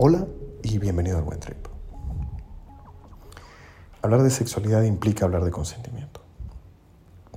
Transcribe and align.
Hola 0.00 0.28
y 0.62 0.78
bienvenido 0.78 1.18
al 1.18 1.24
Buen 1.24 1.40
Trip. 1.40 1.58
Hablar 4.00 4.22
de 4.22 4.30
sexualidad 4.30 4.82
implica 4.82 5.24
hablar 5.24 5.42
de 5.44 5.50
consentimiento, 5.50 6.20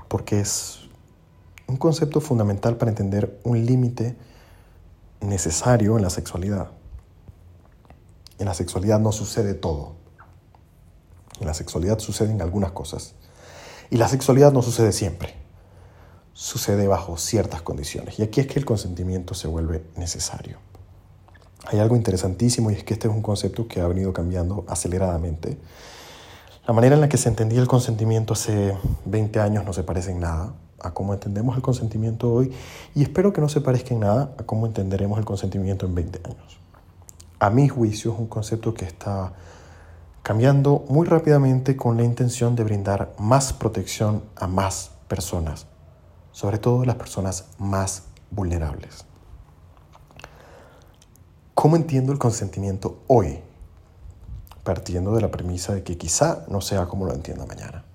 porque 0.08 0.40
es 0.40 0.82
un 1.66 1.78
concepto 1.78 2.22
fundamental 2.22 2.78
para 2.78 2.92
entender 2.92 3.40
un 3.46 3.66
límite 3.66 4.16
necesario 5.22 5.98
en 5.98 6.04
la 6.04 6.12
sexualidad. 6.12 6.70
En 8.38 8.46
la 8.46 8.54
sexualidad 8.54 9.00
no 9.00 9.12
sucede 9.12 9.56
todo. 9.56 9.96
En 11.40 11.48
la 11.48 11.56
sexualidad 11.56 11.98
suceden 11.98 12.44
algunas 12.44 12.74
cosas. 12.74 13.16
Y 13.90 13.98
la 13.98 14.08
sexualidad 14.08 14.54
no 14.54 14.62
sucede 14.62 14.92
siempre. 14.92 15.34
Sucede 16.34 16.86
bajo 16.86 17.18
ciertas 17.18 17.64
condiciones. 17.64 18.20
Y 18.20 18.22
aquí 18.22 18.40
es 18.40 18.46
que 18.46 18.60
el 18.60 18.66
consentimiento 18.66 19.34
se 19.34 19.48
vuelve 19.48 19.84
necesario. 19.96 20.60
Hay 21.66 21.80
algo 21.80 21.96
interesantísimo 21.96 22.72
y 22.72 22.76
es 22.76 22.84
que 22.84 22.94
este 22.94 23.08
es 23.08 23.14
un 23.14 23.22
concepto 23.22 23.68
que 23.68 23.82
ha 23.82 23.88
venido 23.88 24.14
cambiando 24.14 24.66
aceleradamente. 24.68 25.58
La 26.68 26.74
manera 26.74 26.96
en 26.96 27.02
la 27.02 27.10
que 27.10 27.18
se 27.18 27.30
entendía 27.30 27.62
el 27.62 27.68
consentimiento 27.68 28.34
hace 28.34 28.76
20 29.06 29.40
años 29.40 29.66
no 29.66 29.74
se 29.74 29.84
parece 29.84 30.12
en 30.12 30.20
nada 30.20 30.54
a 30.80 30.92
cómo 30.92 31.14
entendemos 31.14 31.56
el 31.56 31.62
consentimiento 31.62 32.34
hoy 32.34 32.52
y 32.96 33.04
espero 33.04 33.34
que 33.34 33.42
no 33.42 33.50
se 33.50 33.62
parezca 33.62 33.94
en 33.94 34.02
nada 34.02 34.34
a 34.38 34.44
cómo 34.44 34.66
entenderemos 34.66 35.20
el 35.20 35.26
consentimiento 35.26 35.86
en 35.86 35.96
20 35.96 36.22
años. 36.26 36.60
A 37.40 37.50
mi 37.50 37.68
juicio 37.68 38.14
es 38.14 38.20
un 38.20 38.28
concepto 38.28 38.74
que 38.74 38.86
está 38.86 39.34
cambiando 40.24 40.86
muy 40.88 41.08
rápidamente 41.08 41.76
con 41.76 41.98
la 41.98 42.04
intención 42.04 42.56
de 42.56 42.64
brindar 42.64 43.14
más 43.18 43.54
protección 43.54 44.24
a 44.36 44.48
más 44.48 44.92
personas, 45.08 45.68
sobre 46.32 46.58
todo 46.58 46.86
las 46.86 46.96
personas 46.96 47.46
más 47.58 48.04
vulnerables. 48.30 49.11
¿Cómo 51.62 51.76
entiendo 51.76 52.12
el 52.12 52.18
consentimiento 52.18 53.04
hoy? 53.06 53.40
Partiendo 54.64 55.14
de 55.14 55.22
la 55.22 55.30
premisa 55.30 55.76
de 55.76 55.84
que 55.84 55.96
quizá 55.96 56.44
no 56.48 56.60
sea 56.60 56.88
como 56.88 57.06
lo 57.06 57.14
entienda 57.14 57.46
mañana. 57.46 57.86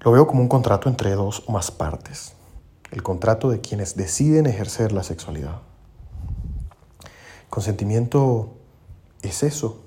Lo 0.00 0.10
veo 0.10 0.26
como 0.26 0.40
un 0.40 0.48
contrato 0.48 0.88
entre 0.88 1.10
dos 1.10 1.42
o 1.46 1.52
más 1.52 1.70
partes. 1.70 2.32
El 2.90 3.02
contrato 3.02 3.50
de 3.50 3.60
quienes 3.60 3.96
deciden 3.96 4.46
ejercer 4.46 4.92
la 4.92 5.02
sexualidad. 5.02 5.60
Consentimiento 7.50 8.54
es 9.20 9.42
eso, 9.42 9.84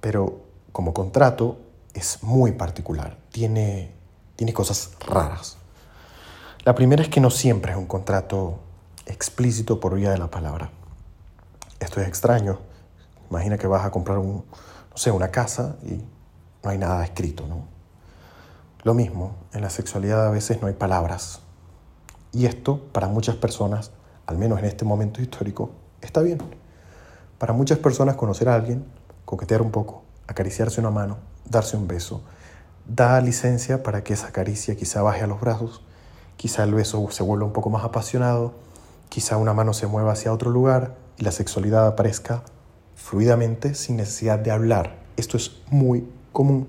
pero 0.00 0.40
como 0.72 0.94
contrato 0.94 1.58
es 1.92 2.22
muy 2.22 2.52
particular. 2.52 3.18
Tiene, 3.30 3.92
tiene 4.36 4.54
cosas 4.54 4.92
raras. 5.00 5.58
La 6.64 6.74
primera 6.74 7.02
es 7.02 7.10
que 7.10 7.20
no 7.20 7.28
siempre 7.28 7.72
es 7.72 7.76
un 7.76 7.84
contrato 7.84 8.58
explícito 9.04 9.80
por 9.80 9.96
vía 9.96 10.10
de 10.12 10.16
la 10.16 10.30
palabra. 10.30 10.70
Esto 11.80 12.00
es 12.00 12.08
extraño. 12.08 12.58
Imagina 13.30 13.58
que 13.58 13.66
vas 13.66 13.84
a 13.84 13.90
comprar 13.90 14.18
un, 14.18 14.44
no 14.90 14.96
sé, 14.96 15.10
una 15.10 15.28
casa 15.28 15.76
y 15.82 16.02
no 16.62 16.70
hay 16.70 16.78
nada 16.78 17.04
escrito, 17.04 17.46
¿no? 17.46 17.64
Lo 18.82 18.94
mismo, 18.94 19.34
en 19.52 19.62
la 19.62 19.70
sexualidad 19.70 20.26
a 20.26 20.30
veces 20.30 20.60
no 20.60 20.68
hay 20.68 20.74
palabras. 20.74 21.40
Y 22.32 22.46
esto, 22.46 22.80
para 22.92 23.08
muchas 23.08 23.36
personas, 23.36 23.90
al 24.26 24.38
menos 24.38 24.58
en 24.58 24.66
este 24.66 24.84
momento 24.84 25.20
histórico, 25.20 25.70
está 26.00 26.22
bien. 26.22 26.38
Para 27.38 27.52
muchas 27.52 27.78
personas 27.78 28.16
conocer 28.16 28.48
a 28.48 28.54
alguien, 28.54 28.84
coquetear 29.24 29.60
un 29.60 29.70
poco, 29.70 30.04
acariciarse 30.26 30.80
una 30.80 30.90
mano, 30.90 31.18
darse 31.44 31.76
un 31.76 31.88
beso, 31.88 32.22
da 32.86 33.20
licencia 33.20 33.82
para 33.82 34.04
que 34.04 34.12
esa 34.12 34.32
caricia 34.32 34.76
quizá 34.76 35.02
baje 35.02 35.24
a 35.24 35.26
los 35.26 35.40
brazos, 35.40 35.82
quizá 36.36 36.64
el 36.64 36.74
beso 36.74 37.10
se 37.10 37.22
vuelva 37.22 37.44
un 37.44 37.52
poco 37.52 37.70
más 37.70 37.84
apasionado, 37.84 38.54
quizá 39.16 39.38
una 39.38 39.54
mano 39.54 39.72
se 39.72 39.86
mueva 39.86 40.12
hacia 40.12 40.30
otro 40.30 40.50
lugar 40.50 40.94
y 41.16 41.24
la 41.24 41.32
sexualidad 41.32 41.86
aparezca 41.86 42.42
fluidamente 42.96 43.74
sin 43.74 43.96
necesidad 43.96 44.38
de 44.38 44.50
hablar. 44.50 44.98
Esto 45.16 45.38
es 45.38 45.62
muy 45.70 46.06
común. 46.32 46.68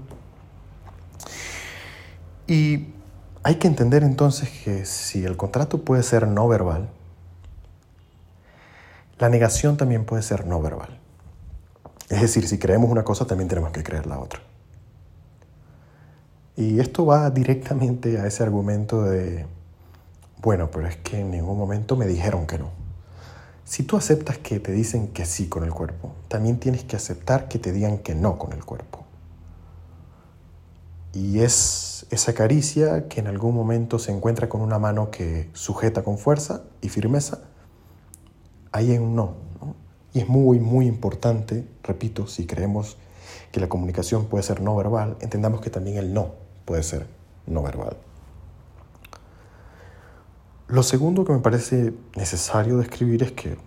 Y 2.48 2.94
hay 3.44 3.56
que 3.56 3.68
entender 3.68 4.02
entonces 4.04 4.50
que 4.64 4.86
si 4.86 5.26
el 5.26 5.36
contrato 5.36 5.84
puede 5.84 6.04
ser 6.04 6.26
no 6.26 6.48
verbal, 6.48 6.88
la 9.20 9.28
negación 9.28 9.76
también 9.76 10.06
puede 10.06 10.24
ser 10.24 10.46
no 10.46 10.62
verbal. 10.62 11.02
Es 12.08 12.22
decir, 12.22 12.48
si 12.48 12.58
creemos 12.58 12.90
una 12.90 13.04
cosa, 13.04 13.28
también 13.28 13.50
tenemos 13.50 13.72
que 13.72 13.84
creer 13.84 14.08
la 14.08 14.20
otra. 14.20 14.40
Y 16.56 16.80
esto 16.80 17.06
va 17.06 17.30
directamente 17.30 18.18
a 18.22 18.26
ese 18.26 18.42
argumento 18.42 19.04
de, 19.04 19.46
bueno, 20.42 20.70
pero 20.72 20.88
es 20.88 20.98
que 20.98 21.20
en 21.20 21.32
ningún 21.32 21.58
momento 21.58 21.96
me 21.96 22.06
dijeron 22.06 22.46
que 22.46 22.60
no. 22.60 22.70
Si 23.64 23.84
tú 23.84 23.98
aceptas 23.98 24.38
que 24.38 24.60
te 24.60 24.72
dicen 24.72 25.10
que 25.10 25.26
sí 25.26 25.50
con 25.50 25.64
el 25.64 25.72
cuerpo, 25.72 26.14
también 26.28 26.60
tienes 26.60 26.84
que 26.84 26.96
aceptar 26.96 27.48
que 27.48 27.60
te 27.60 27.72
digan 27.72 27.98
que 27.98 28.16
no 28.16 28.38
con 28.38 28.54
el 28.54 28.64
cuerpo. 28.64 29.04
Y 31.14 31.40
es 31.40 32.06
esa 32.12 32.34
caricia 32.34 33.08
que 33.08 33.20
en 33.20 33.28
algún 33.28 33.56
momento 33.56 34.00
se 34.00 34.12
encuentra 34.12 34.48
con 34.48 34.62
una 34.62 34.80
mano 34.80 35.12
que 35.12 35.50
sujeta 35.54 36.04
con 36.04 36.18
fuerza 36.18 36.62
y 36.80 36.90
firmeza, 36.90 37.40
ahí 38.72 38.94
en 38.94 39.02
un 39.02 39.16
no. 39.16 39.34
Y 40.14 40.20
es 40.20 40.30
muy, 40.30 40.60
muy 40.60 40.88
importante, 40.88 41.68
repito, 41.84 42.28
si 42.28 42.46
creemos 42.46 42.98
que 43.52 43.60
la 43.60 43.68
comunicación 43.68 44.28
puede 44.28 44.44
ser 44.44 44.62
no 44.62 44.76
verbal, 44.76 45.18
entendamos 45.20 45.60
que 45.60 45.70
también 45.70 45.98
el 45.98 46.14
no 46.14 46.36
puede 46.66 46.84
ser 46.84 47.08
no 47.46 47.64
verbal. 47.64 47.98
Lo 50.70 50.84
segundo 50.84 51.24
que 51.24 51.32
me 51.32 51.40
parece 51.40 51.94
necesario 52.18 52.78
describir 52.78 53.24
es 53.24 53.32
que 53.32 53.58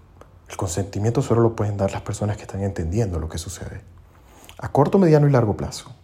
el 0.50 0.56
consentimiento 0.58 1.22
solo 1.22 1.40
lo 1.40 1.56
pueden 1.56 1.78
dar 1.78 1.92
las 1.92 2.02
personas 2.02 2.36
que 2.36 2.42
están 2.42 2.62
entendiendo 2.62 3.18
lo 3.18 3.28
que 3.30 3.38
sucede, 3.38 3.80
a 4.58 4.70
corto, 4.70 4.98
mediano 4.98 5.26
y 5.26 5.30
largo 5.30 5.56
plazo. 5.56 5.94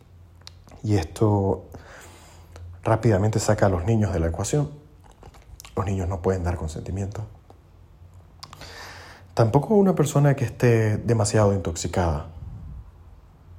Y 0.82 0.96
esto 0.96 1.66
rápidamente 2.82 3.40
saca 3.40 3.66
a 3.66 3.68
los 3.68 3.84
niños 3.84 4.10
de 4.14 4.20
la 4.20 4.28
ecuación. 4.28 4.70
Los 5.76 5.84
niños 5.84 6.08
no 6.08 6.22
pueden 6.22 6.44
dar 6.44 6.56
consentimiento. 6.56 7.26
Tampoco 9.34 9.74
una 9.74 9.94
persona 9.94 10.34
que 10.34 10.46
esté 10.46 10.96
demasiado 10.96 11.52
intoxicada. 11.52 12.28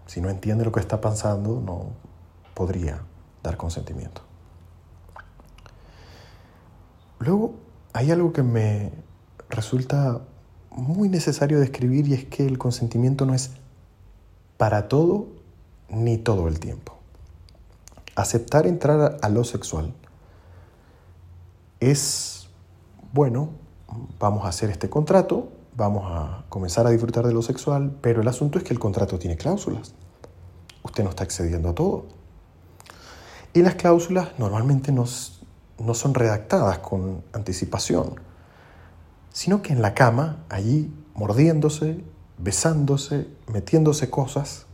Si 0.08 0.22
no 0.22 0.32
entiende 0.32 0.66
lo 0.66 0.72
que 0.72 0.80
está 0.80 1.02
pasando, 1.02 1.62
no 1.64 1.92
podría 2.56 3.04
dar 3.44 3.58
consentimiento. 3.58 4.27
Luego 7.28 7.56
hay 7.92 8.10
algo 8.10 8.32
que 8.32 8.42
me 8.42 8.94
resulta 9.50 10.22
muy 10.72 11.10
necesario 11.10 11.60
describir 11.60 12.08
y 12.08 12.14
es 12.14 12.24
que 12.24 12.46
el 12.46 12.58
consentimiento 12.58 13.26
no 13.26 13.34
es 13.34 13.52
para 14.56 14.88
todo 14.88 15.28
ni 15.90 16.18
todo 16.18 16.48
el 16.48 16.62
tiempo. 16.62 16.94
Aceptar 18.16 18.66
entrar 18.66 19.18
a 19.22 19.28
lo 19.28 19.44
sexual 19.44 19.94
es, 21.82 22.48
bueno, 23.12 23.50
vamos 24.20 24.46
a 24.46 24.48
hacer 24.48 24.70
este 24.70 24.90
contrato, 24.90 25.50
vamos 25.76 26.06
a 26.06 26.46
comenzar 26.48 26.88
a 26.88 26.92
disfrutar 26.92 27.28
de 27.28 27.34
lo 27.34 27.42
sexual, 27.42 27.98
pero 28.00 28.22
el 28.22 28.28
asunto 28.30 28.58
es 28.58 28.64
que 28.64 28.74
el 28.74 28.80
contrato 28.80 29.20
tiene 29.20 29.36
cláusulas. 29.36 29.94
Usted 30.82 31.04
no 31.04 31.10
está 31.10 31.26
accediendo 31.26 31.68
a 31.68 31.76
todo. 31.76 32.06
Y 33.54 33.64
las 33.64 33.76
cláusulas 33.76 34.30
normalmente 34.40 34.94
nos 34.94 35.37
no 35.80 35.94
son 35.94 36.14
redactadas 36.14 36.80
con 36.80 37.24
anticipación, 37.34 38.16
sino 39.32 39.62
que 39.62 39.74
en 39.74 39.82
la 39.82 39.94
cama, 39.94 40.44
allí 40.50 40.92
mordiéndose, 41.14 42.04
besándose, 42.38 43.28
metiéndose 43.52 44.10
cosas, 44.10 44.66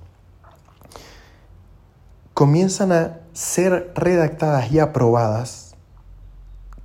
comienzan 2.34 2.92
a 2.92 3.19
ser 3.34 3.92
redactadas 3.96 4.72
y 4.72 4.80
aprobadas 4.80 5.75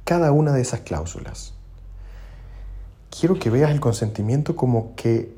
cada 0.05 0.33
una 0.33 0.53
de 0.53 0.63
esas 0.63 0.81
cláusulas. 0.81 1.55
Quiero 3.11 3.39
que 3.39 3.51
veas 3.51 3.71
el 3.71 3.81
consentimiento 3.81 4.57
como 4.57 4.95
que 4.95 5.37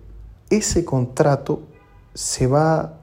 ese 0.50 0.84
contrato 0.84 1.62
se 2.14 2.46
va 2.46 2.98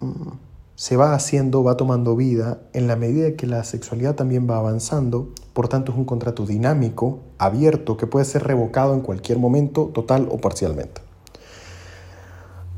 mm, 0.00 0.28
se 0.76 0.96
va 0.96 1.14
haciendo, 1.14 1.62
va 1.62 1.76
tomando 1.76 2.16
vida 2.16 2.58
en 2.72 2.88
la 2.88 2.96
medida 2.96 3.36
que 3.36 3.46
la 3.46 3.62
sexualidad 3.62 4.16
también 4.16 4.48
va 4.50 4.56
avanzando. 4.56 5.32
Por 5.52 5.68
tanto, 5.68 5.92
es 5.92 5.98
un 5.98 6.04
contrato 6.04 6.46
dinámico, 6.46 7.20
abierto, 7.38 7.96
que 7.96 8.06
puede 8.06 8.24
ser 8.24 8.44
revocado 8.44 8.94
en 8.94 9.00
cualquier 9.00 9.38
momento, 9.38 9.90
total 9.94 10.28
o 10.30 10.38
parcialmente. 10.38 11.00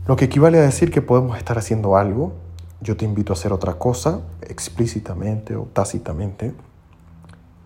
Lo 0.06 0.16
que 0.16 0.26
equivale 0.26 0.58
a 0.58 0.62
decir 0.62 0.90
que 0.90 1.02
podemos 1.02 1.38
estar 1.38 1.58
haciendo 1.58 1.96
algo, 1.96 2.32
yo 2.80 2.96
te 2.96 3.04
invito 3.04 3.32
a 3.32 3.34
hacer 3.34 3.52
otra 3.52 3.78
cosa, 3.78 4.20
explícitamente 4.42 5.56
o 5.56 5.62
tácitamente, 5.64 6.54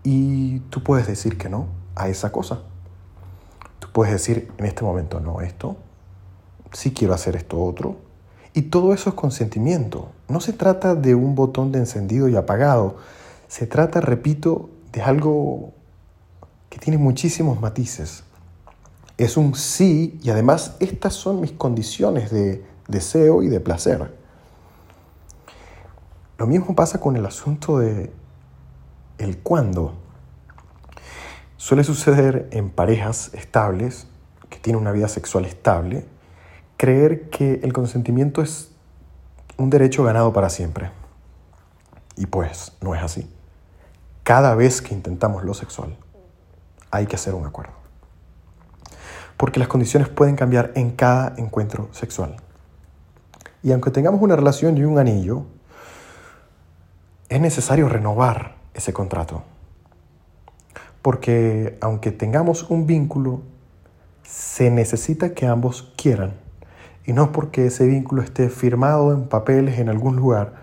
y 0.04 0.60
tú 0.70 0.82
puedes 0.82 1.06
decir 1.06 1.36
que 1.36 1.48
no 1.48 1.66
a 1.96 2.08
esa 2.08 2.32
cosa. 2.32 2.62
Tú 3.80 3.88
puedes 3.92 4.12
decir 4.12 4.50
en 4.56 4.64
este 4.64 4.84
momento 4.84 5.20
no 5.20 5.40
esto, 5.40 5.76
sí 6.72 6.92
quiero 6.92 7.14
hacer 7.14 7.36
esto 7.36 7.60
otro, 7.60 7.96
y 8.52 8.62
todo 8.62 8.92
eso 8.92 9.10
es 9.10 9.14
consentimiento. 9.14 10.08
No 10.28 10.40
se 10.40 10.52
trata 10.52 10.94
de 10.94 11.14
un 11.14 11.34
botón 11.34 11.72
de 11.72 11.78
encendido 11.78 12.28
y 12.28 12.36
apagado. 12.36 12.96
Se 13.48 13.66
trata, 13.66 14.00
repito, 14.00 14.70
de 14.92 15.02
algo 15.02 15.72
que 16.68 16.78
tiene 16.78 16.98
muchísimos 16.98 17.60
matices. 17.60 18.24
es 19.18 19.36
un 19.36 19.54
sí 19.54 20.18
y 20.22 20.30
además 20.30 20.76
estas 20.80 21.12
son 21.12 21.42
mis 21.42 21.52
condiciones 21.52 22.30
de 22.30 22.64
deseo 22.88 23.42
y 23.42 23.48
de 23.48 23.60
placer. 23.60 24.14
Lo 26.38 26.46
mismo 26.46 26.74
pasa 26.74 26.98
con 27.00 27.16
el 27.16 27.26
asunto 27.26 27.78
de 27.78 28.10
el 29.18 29.38
cuándo. 29.38 29.92
Suele 31.58 31.84
suceder 31.84 32.48
en 32.50 32.70
parejas 32.70 33.30
estables, 33.34 34.06
que 34.48 34.58
tienen 34.58 34.80
una 34.80 34.92
vida 34.92 35.08
sexual 35.08 35.44
estable, 35.44 36.06
creer 36.80 37.28
que 37.28 37.60
el 37.62 37.74
consentimiento 37.74 38.40
es 38.40 38.70
un 39.58 39.68
derecho 39.68 40.02
ganado 40.02 40.32
para 40.32 40.48
siempre. 40.48 40.90
Y 42.16 42.24
pues 42.24 42.72
no 42.80 42.94
es 42.94 43.02
así. 43.02 43.30
Cada 44.22 44.54
vez 44.54 44.80
que 44.80 44.94
intentamos 44.94 45.44
lo 45.44 45.52
sexual, 45.52 45.94
hay 46.90 47.04
que 47.04 47.16
hacer 47.16 47.34
un 47.34 47.44
acuerdo. 47.44 47.74
Porque 49.36 49.60
las 49.60 49.68
condiciones 49.68 50.08
pueden 50.08 50.36
cambiar 50.36 50.72
en 50.74 50.92
cada 50.92 51.34
encuentro 51.36 51.90
sexual. 51.92 52.36
Y 53.62 53.72
aunque 53.72 53.90
tengamos 53.90 54.22
una 54.22 54.36
relación 54.36 54.78
y 54.78 54.84
un 54.84 54.98
anillo, 54.98 55.44
es 57.28 57.42
necesario 57.42 57.90
renovar 57.90 58.56
ese 58.72 58.94
contrato. 58.94 59.42
Porque 61.02 61.76
aunque 61.82 62.10
tengamos 62.10 62.70
un 62.70 62.86
vínculo, 62.86 63.42
se 64.22 64.70
necesita 64.70 65.34
que 65.34 65.46
ambos 65.46 65.92
quieran. 65.98 66.48
Y 67.06 67.12
no 67.12 67.32
porque 67.32 67.66
ese 67.66 67.86
vínculo 67.86 68.22
esté 68.22 68.48
firmado 68.48 69.12
en 69.12 69.28
papeles 69.28 69.78
en 69.78 69.88
algún 69.88 70.16
lugar, 70.16 70.54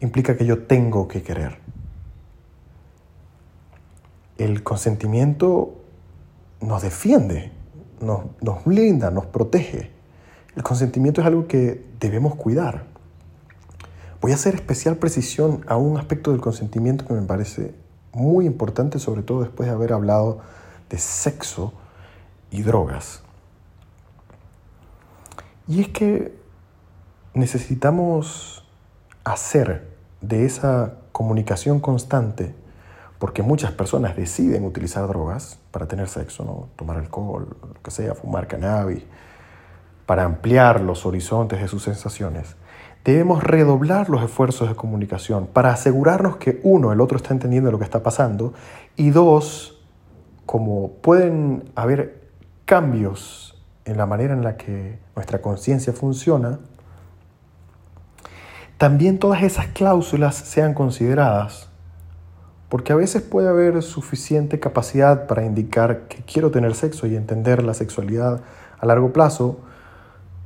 implica 0.00 0.36
que 0.36 0.46
yo 0.46 0.64
tengo 0.64 1.08
que 1.08 1.22
querer. 1.22 1.58
El 4.38 4.62
consentimiento 4.62 5.74
nos 6.60 6.82
defiende, 6.82 7.52
nos, 8.00 8.24
nos 8.42 8.64
blinda, 8.64 9.10
nos 9.10 9.26
protege. 9.26 9.90
El 10.54 10.62
consentimiento 10.62 11.20
es 11.20 11.26
algo 11.26 11.46
que 11.46 11.84
debemos 11.98 12.34
cuidar. 12.34 12.84
Voy 14.20 14.32
a 14.32 14.34
hacer 14.34 14.54
especial 14.54 14.96
precisión 14.96 15.64
a 15.66 15.76
un 15.76 15.98
aspecto 15.98 16.32
del 16.32 16.40
consentimiento 16.40 17.06
que 17.06 17.14
me 17.14 17.22
parece 17.22 17.74
muy 18.12 18.46
importante, 18.46 18.98
sobre 18.98 19.22
todo 19.22 19.42
después 19.42 19.68
de 19.68 19.74
haber 19.74 19.92
hablado 19.92 20.40
de 20.88 20.98
sexo 20.98 21.72
y 22.50 22.62
drogas. 22.62 23.22
Y 25.68 25.80
es 25.80 25.88
que 25.88 26.32
necesitamos 27.34 28.64
hacer 29.24 29.88
de 30.20 30.46
esa 30.46 30.94
comunicación 31.12 31.80
constante, 31.80 32.54
porque 33.18 33.42
muchas 33.42 33.72
personas 33.72 34.16
deciden 34.16 34.64
utilizar 34.64 35.08
drogas 35.08 35.58
para 35.72 35.88
tener 35.88 36.08
sexo, 36.08 36.68
tomar 36.76 36.98
alcohol, 36.98 37.56
lo 37.60 37.82
que 37.82 37.90
sea, 37.90 38.14
fumar 38.14 38.46
cannabis, 38.46 39.02
para 40.06 40.24
ampliar 40.24 40.80
los 40.80 41.04
horizontes 41.04 41.60
de 41.60 41.66
sus 41.66 41.82
sensaciones. 41.82 42.54
Debemos 43.04 43.42
redoblar 43.42 44.08
los 44.08 44.22
esfuerzos 44.22 44.68
de 44.68 44.76
comunicación 44.76 45.46
para 45.46 45.72
asegurarnos 45.72 46.36
que 46.36 46.60
uno, 46.62 46.92
el 46.92 47.00
otro 47.00 47.16
está 47.16 47.34
entendiendo 47.34 47.72
lo 47.72 47.78
que 47.78 47.84
está 47.84 48.02
pasando 48.02 48.54
y 48.96 49.10
dos, 49.10 49.84
como 50.44 50.92
pueden 51.02 51.70
haber 51.74 52.30
cambios 52.64 53.55
en 53.86 53.96
la 53.96 54.04
manera 54.04 54.34
en 54.34 54.44
la 54.44 54.56
que 54.56 54.98
nuestra 55.14 55.40
conciencia 55.40 55.92
funciona, 55.92 56.58
también 58.78 59.18
todas 59.18 59.42
esas 59.42 59.68
cláusulas 59.68 60.34
sean 60.34 60.74
consideradas, 60.74 61.68
porque 62.68 62.92
a 62.92 62.96
veces 62.96 63.22
puede 63.22 63.48
haber 63.48 63.82
suficiente 63.82 64.60
capacidad 64.60 65.26
para 65.26 65.46
indicar 65.46 66.08
que 66.08 66.22
quiero 66.24 66.50
tener 66.50 66.74
sexo 66.74 67.06
y 67.06 67.16
entender 67.16 67.62
la 67.62 67.72
sexualidad 67.72 68.42
a 68.78 68.86
largo 68.86 69.12
plazo, 69.12 69.60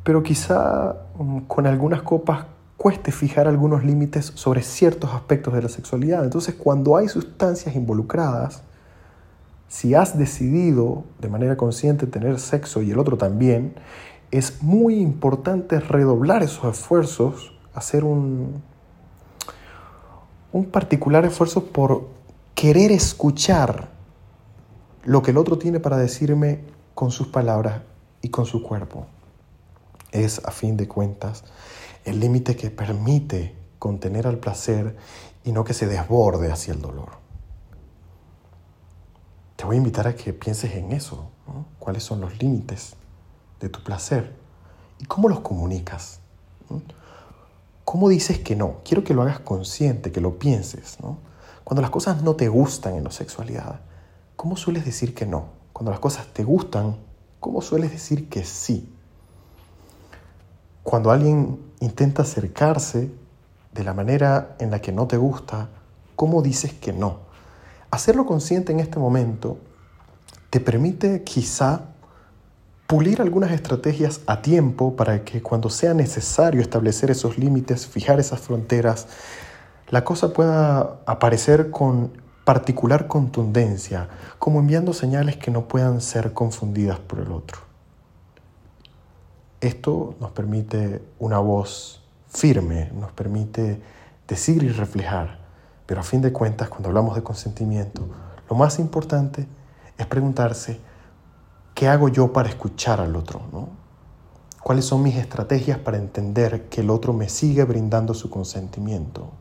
pero 0.05 0.23
quizá 0.23 0.97
mm, 1.19 1.41
con 1.41 1.67
algunas 1.67 2.03
copas 2.03 2.45
cueste 2.77 3.11
fijar 3.11 3.49
algunos 3.49 3.85
límites 3.85 4.33
sobre 4.37 4.63
ciertos 4.63 5.13
aspectos 5.13 5.53
de 5.55 5.63
la 5.63 5.69
sexualidad. 5.69 6.25
Entonces, 6.25 6.55
cuando 6.55 6.97
hay 6.97 7.09
sustancias 7.09 7.75
involucradas, 7.75 8.63
si 9.71 9.95
has 9.95 10.19
decidido 10.19 11.05
de 11.21 11.29
manera 11.29 11.57
consciente 11.57 12.09
tener 12.09 12.41
sexo 12.41 12.83
y 12.83 12.91
el 12.91 12.99
otro 12.99 13.17
también, 13.17 13.75
es 14.33 14.63
muy 14.63 14.97
importante 14.97 15.79
redoblar 15.79 16.43
esos 16.43 16.77
esfuerzos, 16.77 17.55
hacer 17.73 18.03
un, 18.05 18.63
un 20.53 20.65
particular 20.67 21.25
esfuerzo 21.25 21.67
por 21.67 22.09
querer 22.55 22.91
escuchar 22.91 23.89
lo 25.05 25.23
que 25.23 25.31
el 25.31 25.39
otro 25.39 25.57
tiene 25.57 25.79
para 25.81 25.97
decirme 25.97 26.65
con 26.95 27.13
sus 27.13 27.29
palabras 27.29 27.81
y 28.23 28.29
con 28.29 28.47
su 28.47 28.63
cuerpo 28.63 29.07
es, 30.13 30.41
a 30.45 30.51
fin 30.51 30.77
de 30.77 30.89
cuentas, 30.89 31.45
el 32.05 32.19
límite 32.19 32.57
que 32.57 32.71
permite 32.71 33.55
contener 33.79 34.27
al 34.27 34.39
placer 34.39 34.97
y 35.45 35.53
no 35.53 35.65
que 35.65 35.75
se 35.75 35.87
desborde 35.87 36.51
hacia 36.51 36.75
el 36.75 36.83
dolor. 36.83 37.20
Te 39.61 39.67
voy 39.67 39.75
a 39.75 39.77
invitar 39.77 40.09
a 40.09 40.15
que 40.15 40.33
pienses 40.33 40.75
en 40.75 40.91
eso, 40.91 41.29
cuáles 41.79 42.03
son 42.03 42.23
los 42.23 42.41
límites 42.41 42.95
de 43.61 43.69
tu 43.69 43.85
placer 43.85 44.35
y 44.99 45.05
cómo 45.05 45.29
los 45.29 45.41
comunicas. 45.41 46.21
¿Cómo 47.85 48.09
dices 48.09 48.39
que 48.39 48.57
no? 48.57 48.77
Quiero 48.87 49.05
que 49.05 49.13
lo 49.13 49.21
hagas 49.21 49.41
consciente, 49.41 50.13
que 50.13 50.23
lo 50.23 50.39
pienses. 50.39 50.97
Cuando 51.63 51.83
las 51.83 51.91
cosas 51.91 52.23
no 52.23 52.37
te 52.37 52.49
gustan 52.49 52.95
en 52.95 53.05
la 53.05 53.11
sexualidad, 53.11 53.81
¿cómo 54.35 54.57
sueles 54.57 54.87
decir 54.87 55.15
que 55.15 55.27
no? 55.27 55.49
Cuando 55.75 55.91
las 55.91 56.01
cosas 56.01 56.27
te 56.33 56.43
gustan, 56.43 56.97
¿cómo 57.39 57.61
sueles 57.61 57.91
decir 57.91 58.31
que 58.31 58.45
sí? 58.45 58.91
Cuando 60.83 61.11
alguien 61.11 61.61
intenta 61.81 62.23
acercarse 62.23 63.11
de 63.75 63.85
la 63.85 63.93
manera 63.93 64.57
en 64.59 64.71
la 64.71 64.81
que 64.81 64.91
no 64.91 65.07
te 65.07 65.19
gusta, 65.19 65.69
¿cómo 66.17 66.41
dices 66.41 66.73
que 66.73 66.95
no? 66.95 67.29
Hacerlo 67.91 68.25
consciente 68.25 68.73
en 68.73 68.81
este 68.81 68.99
momento 68.99 69.59
te 70.51 70.61
permite 70.61 71.23
quizá 71.25 71.87
pulir 72.87 73.21
algunas 73.21 73.51
estrategias 73.53 74.21
a 74.27 74.43
tiempo 74.43 74.97
para 74.97 75.25
que 75.25 75.43
cuando 75.43 75.71
sea 75.71 75.95
necesario 75.95 76.61
establecer 76.61 77.11
esos 77.11 77.39
límites, 77.39 77.87
fijar 77.87 78.21
esas 78.21 78.41
fronteras, 78.41 79.07
la 79.89 80.05
cosa 80.05 80.33
pueda 80.33 81.01
aparecer 81.07 81.71
con 81.71 82.13
particular 82.45 83.07
contundencia, 83.09 84.09
como 84.39 84.61
enviando 84.61 84.93
señales 84.93 85.37
que 85.37 85.51
no 85.51 85.67
puedan 85.69 86.01
ser 86.01 86.33
confundidas 86.33 86.99
por 87.01 87.21
el 87.21 87.33
otro. 87.33 87.59
Esto 89.61 90.15
nos 90.21 90.31
permite 90.31 91.03
una 91.19 91.39
voz 91.39 92.03
firme, 92.29 92.91
nos 92.95 93.13
permite 93.13 93.81
decir 94.27 94.63
y 94.63 94.69
reflejar, 94.69 95.40
pero 95.91 96.03
a 96.03 96.05
fin 96.05 96.23
de 96.23 96.33
cuentas, 96.33 96.69
cuando 96.69 96.89
hablamos 96.89 97.17
de 97.17 97.25
consentimiento, 97.25 98.07
lo 98.49 98.55
más 98.55 98.79
importante 98.79 99.49
es 99.99 100.07
preguntarse, 100.07 100.79
¿qué 101.75 101.89
hago 101.89 102.09
yo 102.09 102.33
para 102.33 102.49
escuchar 102.49 103.01
al 103.01 103.17
otro? 103.17 103.41
¿Cuáles 104.63 104.85
son 104.85 105.03
mis 105.03 105.17
estrategias 105.17 105.79
para 105.79 105.97
entender 105.97 106.69
que 106.69 106.83
el 106.83 106.91
otro 106.91 107.13
me 107.13 107.29
sigue 107.29 107.65
brindando 107.65 108.15
su 108.15 108.31
consentimiento? 108.31 109.33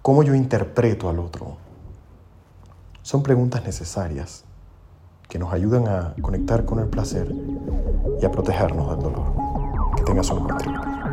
¿Cómo 0.00 0.22
yo 0.22 0.34
interpreto 0.34 1.10
al 1.10 1.18
otro? 1.18 1.58
Son 3.02 3.22
preguntas 3.22 3.62
necesarias 3.62 4.44
que 5.28 5.38
nos 5.38 5.52
ayudan 5.52 5.86
a 5.86 6.14
conectar 6.22 6.64
con 6.64 6.78
el 6.78 6.86
placer 6.86 7.30
y 8.22 8.24
a 8.24 8.30
protegernos 8.30 8.88
del 8.88 9.00
dolor. 9.00 9.34
Que 9.96 10.02
tengas 10.02 10.30
un 10.30 10.44
buen. 10.44 11.07